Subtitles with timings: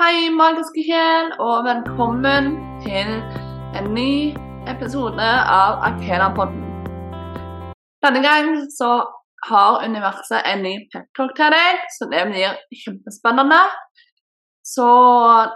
[0.00, 2.46] Hei, magiske sjel, og velkommen
[2.80, 3.10] til
[3.76, 4.32] en ny
[4.72, 6.62] episode av Akela-podden.
[8.00, 8.88] Denne gang så
[9.50, 13.60] har universet en ny peptalk til deg, så det blir kjempespennende.
[14.64, 14.88] Så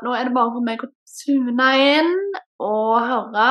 [0.05, 0.93] nå er det bare for meg å
[1.23, 2.15] tune inn
[2.61, 3.51] og høre,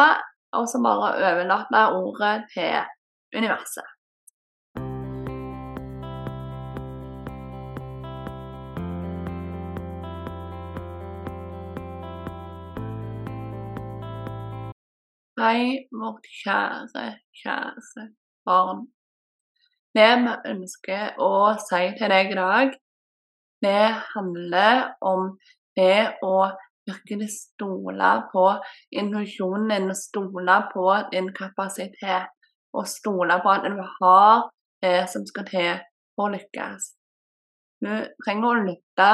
[0.54, 3.95] og så bare overlate ordet til universet.
[15.46, 17.02] Hei, vårt kjære,
[17.38, 18.04] kjære
[18.48, 18.80] barn.
[19.94, 21.28] Det vi ønsker å
[21.62, 22.72] si til deg i dag,
[23.62, 23.84] det
[24.16, 25.28] handler om
[25.78, 26.48] det å
[26.90, 28.46] virkelig stole på
[29.04, 32.32] intuisjonen din, stole på din kapasitet,
[32.74, 34.48] og stole på at du har
[34.82, 35.72] det som skal til
[36.16, 36.90] for å lykkes.
[37.86, 37.94] Du
[38.26, 39.12] trenger å lytte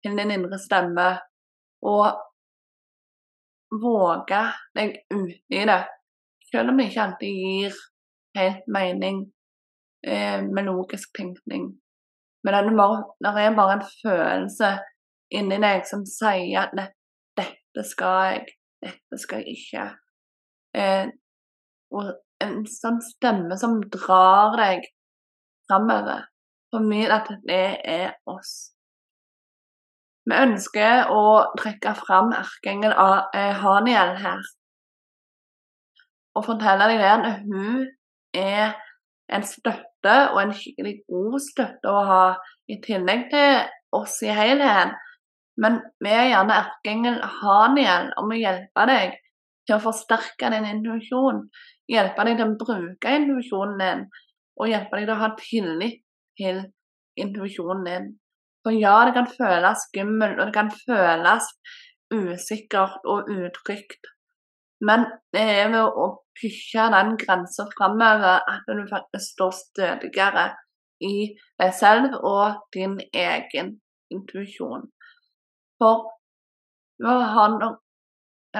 [0.00, 1.10] til din indre stemme
[1.84, 2.25] og
[3.82, 4.42] våge
[4.76, 5.80] deg ut i det,
[6.50, 7.80] selv om det ikke alltid gir
[8.36, 9.22] helt mening
[10.06, 11.70] eh, med logisk tenkning.
[12.44, 14.70] Men det er, bare, det er bare en følelse
[15.34, 18.44] inni deg som sier at dette skal jeg,
[18.84, 19.86] dette skal jeg ikke.
[20.76, 21.08] Eh,
[21.96, 22.12] og
[22.44, 24.86] en sånn stemme som drar deg
[25.66, 26.26] framover.
[26.70, 28.75] For mye at det er oss.
[30.26, 31.24] Vi ønsker å
[31.58, 34.46] trekke fram erkeengel eh, Haniel her
[36.36, 37.86] og fortelle deg at hun
[38.36, 38.74] er
[39.32, 42.22] en støtte, og en skikkelig god støtte å ha,
[42.70, 43.62] i tillegg til
[43.96, 44.94] oss i helheten.
[45.56, 49.16] Men vi er gjerne erkeengel Haniel om å hjelpe deg
[49.66, 51.46] til å forsterke din intuisjon.
[51.88, 54.04] Hjelpe deg til å bruke intuisjonen din,
[54.60, 56.02] og hjelpe deg til å ha tillit
[56.36, 56.62] til
[57.16, 58.08] intuisjonen din.
[58.66, 61.44] For ja, det kan føles skummelt, og det kan føles
[62.10, 64.08] usikkert og utrygt.
[64.82, 70.48] Men det er ved å pushe den grensa framover at du faktisk står stødigere
[71.06, 71.30] i
[71.62, 73.76] deg selv og din egen
[74.12, 74.88] intuisjon.
[75.78, 76.08] For
[77.04, 77.56] nå har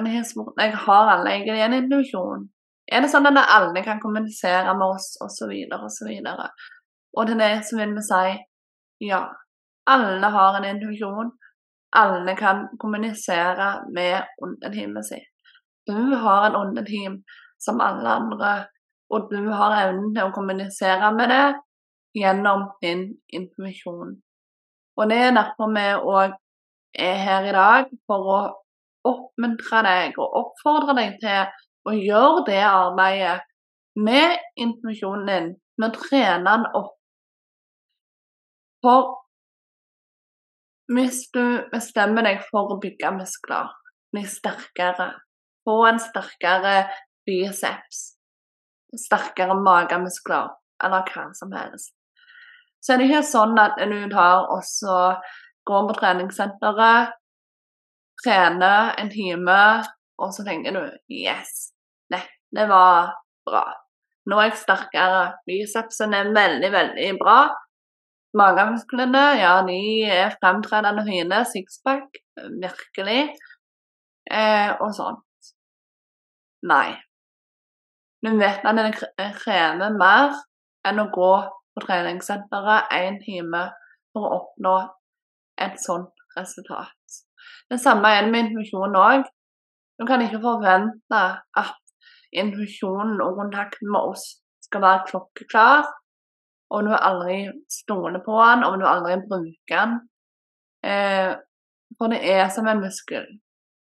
[0.07, 2.47] jeg spurt jeg har alle egentlig en intuisjon.
[2.87, 6.13] Er det sånn at alle kan kommunisere med oss, osv., osv.?
[6.31, 6.69] Og,
[7.19, 9.25] og til det så vil vi si ja.
[9.87, 11.31] Alle har en intuisjon.
[11.97, 15.25] Alle kan kommunisere med åndetimen sin.
[15.87, 17.21] Du har en åndeteam
[17.59, 18.67] som alle andre,
[19.11, 21.47] og du har evnen til å kommunisere med det
[22.19, 24.17] gjennom din intuisjon.
[24.97, 26.35] Og det er derfor vi òg
[27.07, 28.41] er her i dag, for å
[29.07, 31.45] oppmuntre deg og oppfordre deg til
[31.87, 33.37] å gjøre det arbeidet
[33.97, 35.49] med intuisjonen din,
[35.79, 36.97] med å trene den opp.
[38.83, 39.15] For
[40.93, 41.43] hvis du
[41.73, 43.73] bestemmer deg for å bygge muskler,
[44.15, 45.11] bli sterkere,
[45.67, 46.77] få en sterkere
[47.27, 48.03] biceps,
[48.97, 50.53] sterkere magemuskler
[50.87, 51.93] eller hva som helst,
[52.83, 54.99] så er det ikke sånn at du tar og så
[55.67, 57.17] går på treningssenteret,
[58.23, 59.61] trener en time,
[60.23, 61.73] og så tenker du Yes,
[62.15, 62.23] nei,
[62.55, 63.17] det var
[63.49, 63.65] bra.
[64.27, 65.27] Nå er jeg sterkere.
[65.47, 67.41] Bicepsen er veldig, veldig bra.
[68.37, 71.43] Magemusklene, ja, de er fremtredende fine.
[71.49, 72.19] Sixpack,
[72.63, 73.23] virkelig.
[74.31, 75.53] Eh, og sånt.
[76.67, 76.97] Nei.
[78.25, 80.35] Du vet at det krever mer
[80.89, 81.33] enn å gå
[81.77, 83.63] på treningssenteret én time
[84.13, 84.77] for å oppnå
[85.63, 87.21] et sånt resultat.
[87.71, 89.27] Det samme er det med intuisjon òg.
[89.97, 91.23] Du kan ikke forvente
[91.63, 91.77] at
[92.37, 94.27] intuisjonen og kontakten med oss
[94.67, 95.87] skal være klokkeklar
[96.71, 97.39] og du aldri
[97.71, 99.97] stoler på den, og du aldri bruker den.
[100.87, 101.33] Eh,
[101.99, 103.27] for det er som en muskel.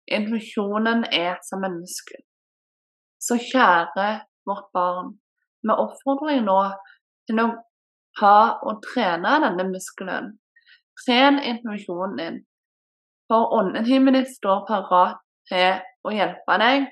[0.08, 2.22] Intuisjonen er som en muskel.
[3.20, 4.08] Så kjære
[4.46, 5.16] vårt barn,
[5.62, 6.60] vi oppfordrer deg nå
[7.28, 7.48] til å
[8.20, 10.36] ha og trene denne muskelen.
[11.02, 12.38] Tren intuisjonen din,
[13.30, 15.18] for åndetimen din står parat
[15.50, 16.88] til å hjelpe deg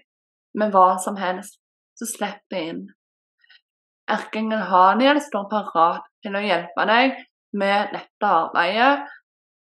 [0.59, 1.59] med hva som helst.
[1.97, 2.83] Så slipp det inn.
[4.09, 7.17] Erkeengel Haniel står parat til å hjelpe deg
[7.59, 9.07] med dette arbeidet,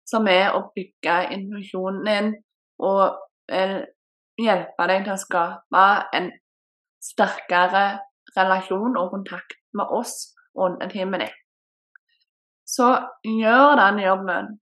[0.08, 2.32] som er å bygge intuisjonen din
[2.82, 3.18] og
[4.40, 5.84] hjelpe deg til å skape
[6.16, 6.30] en
[7.02, 7.84] sterkere
[8.36, 11.38] relasjon og kontakt med oss og åndeteamet din.
[12.64, 12.88] Så
[13.26, 14.52] gjør den jobben.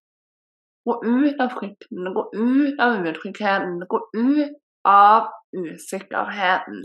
[0.89, 4.57] Gå ut av frykten, gå ut av utryggheten, gå ut
[4.89, 6.81] av usikkerheten.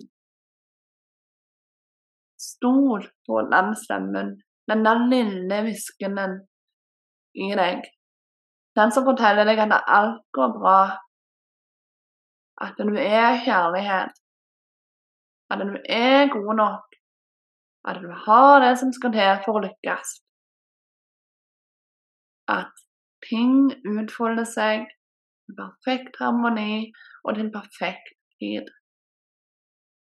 [2.45, 4.35] Stol på den stemmen,
[4.69, 6.39] den der lille hviskenen
[7.45, 7.85] i deg.
[8.75, 10.79] Den som forteller deg at alt går bra,
[12.65, 14.13] at du er kjærlighet,
[15.51, 16.99] at du er god nok,
[17.87, 20.13] at du har det som skal til for å lykkes.
[22.51, 22.71] At
[23.29, 24.85] ting utfolder seg
[25.49, 26.91] i perfekt harmoni
[27.25, 28.69] og til perfekt tid.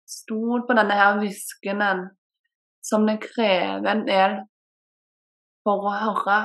[0.05, 2.05] Stol på denne her hviskenen
[2.85, 4.37] som det krever en del
[5.65, 6.39] for å høre,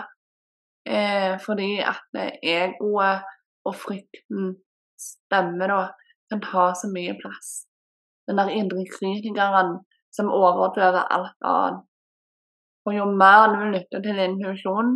[0.88, 3.26] eh, fordi at egoet
[3.68, 4.54] og frykten
[5.00, 5.82] stemmer da
[6.30, 7.66] kan ta så mye plass.
[8.28, 9.78] Den der indre kritikeren
[10.14, 11.86] som overdøver alt annet.
[12.86, 14.94] Og jo mer du lytter til intuisjonen,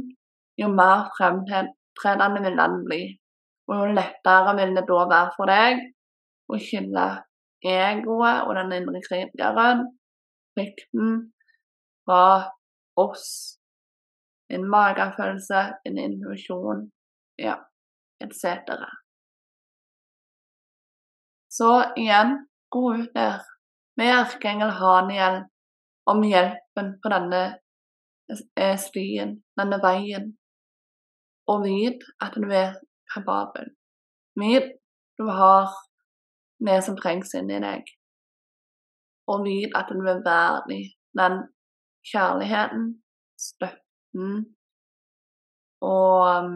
[0.60, 3.02] jo mer fremtredende vil den bli.
[3.68, 5.84] Og jo lettere vil det da være for deg
[6.48, 7.06] å skille
[7.64, 9.84] egoet og den indre kritikeren,
[10.54, 11.12] frykten,
[12.04, 12.50] fra
[13.00, 13.58] oss.
[14.48, 16.84] En magefølelse, en intuisjon,
[17.40, 17.56] ja,
[18.20, 18.44] etc.
[21.48, 22.36] Så igjen,
[22.68, 23.40] gå ut der
[23.96, 25.44] med erkeengel Haniel
[26.10, 27.42] om hjelpen på denne
[28.56, 30.32] eh, stien, denne veien,
[31.48, 32.76] og vit at du er
[33.14, 33.70] kapabel.
[34.40, 34.74] Vit
[35.18, 35.70] du har
[36.66, 37.86] det som trengs inni deg,
[39.30, 40.82] og vit at du er verdig
[41.18, 41.42] den
[42.10, 42.86] kjærligheten,
[43.40, 44.30] støtten
[45.84, 46.50] og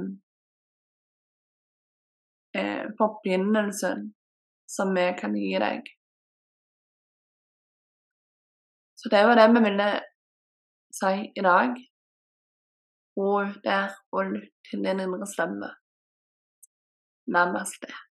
[2.57, 4.09] eh, forbindelsen
[4.69, 5.89] som vi kan gi deg.
[8.99, 9.89] Så det var det vi ville
[10.99, 11.77] si i dag.
[13.19, 13.33] Gå
[13.65, 15.71] der og lytt til din indre stemme.
[17.29, 18.08] Namaste.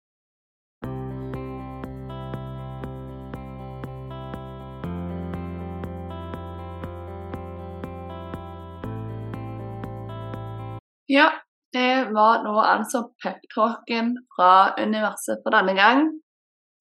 [11.07, 11.31] Ja,
[11.73, 16.07] det var nå altså peptalken fra universet for denne gang.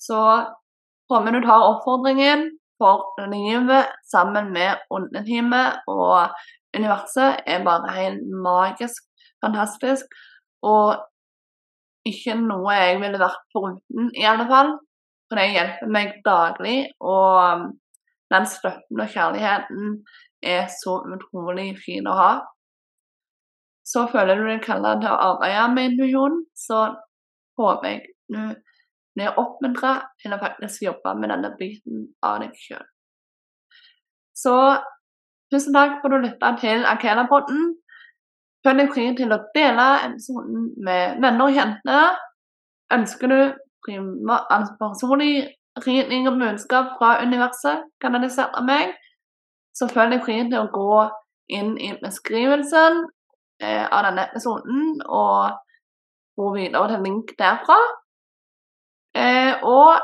[0.03, 0.19] Så
[1.11, 6.35] håper du tar oppfordringen for livet sammen med åndetimet og
[6.77, 9.07] universet er bare helt magisk
[9.45, 10.07] fantastisk.
[10.63, 10.97] Og
[12.07, 14.75] ikke noe jeg ville vært foruten, i alle fall.
[15.27, 17.73] For det hjelper meg daglig, og
[18.31, 19.97] den støtten og kjærligheten
[20.47, 22.31] er så utrolig fin å ha.
[23.87, 26.81] Så føler du deg kalla til å arbeide med intuisjon, så
[27.61, 28.41] håper jeg du
[29.17, 32.85] blir oppmuntra til å faktisk jobbe med denne biten av deg sjøl.
[34.37, 34.55] Så
[35.53, 37.77] tusen takk for at du lytta til Akela-podden.
[38.67, 42.01] Følg deg fri til å dele episoden med venner og kjente.
[42.93, 43.39] Ønsker du
[43.87, 45.47] altså personlig
[45.87, 48.95] ridning og budskap fra universet kanalisert av meg,
[49.77, 51.03] så følg deg fri til å gå
[51.57, 53.05] inn i beskrivelsen
[53.63, 55.57] eh, av denne episoden og
[56.37, 57.79] gå videre til link derfra.
[59.17, 60.03] Eh, og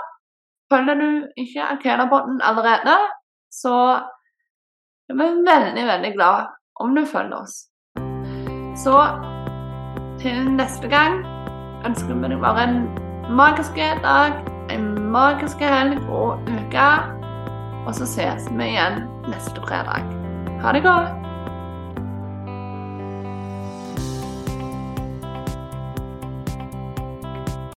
[0.72, 2.96] følger du ikke Arkena-podden allerede,
[3.52, 3.76] så
[5.08, 6.48] er vi veldig, veldig glad
[6.80, 7.58] om du følger oss.
[8.84, 8.96] Så
[10.22, 11.20] til neste gang
[11.86, 12.78] ønsker vi deg bare en
[13.36, 14.38] magisk dag,
[14.70, 16.88] en magisk helg og uke.
[17.86, 20.06] Og så ses vi igjen neste fredag.
[20.62, 21.31] Ha det godt.